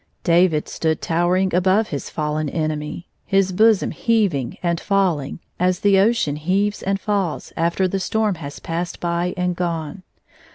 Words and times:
David 0.23 0.67
stood 0.67 0.99
towering 0.99 1.53
above 1.53 1.89
his 1.89 2.09
fallen 2.09 2.49
enemy, 2.49 3.07
his 3.23 3.51
bosom 3.51 3.91
heaving 3.91 4.57
and 4.63 4.79
falling 4.79 5.37
as 5.59 5.81
the. 5.81 5.99
ocean 5.99 6.37
heaves 6.37 6.81
and 6.81 6.99
falls 6.99 7.53
after 7.55 7.87
the 7.87 7.99
storm 7.99 8.33
has 8.41 8.57
passed 8.57 8.99
by 8.99 9.35
and 9.37 9.55
gone. 9.55 10.01